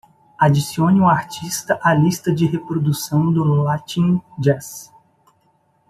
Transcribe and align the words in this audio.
Adicione 0.35 0.99
o 0.99 1.07
artista 1.07 1.79
à 1.83 1.93
lista 1.93 2.33
de 2.33 2.47
reprodução 2.47 3.31
do 3.31 3.43
Latin 3.61 4.19
Jazz. 4.39 4.91